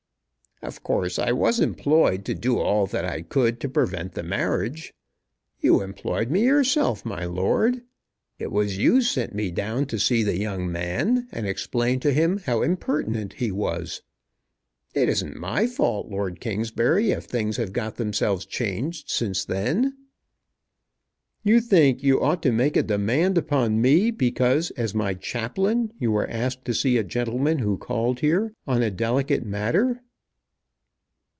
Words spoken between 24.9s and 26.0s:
my Chaplain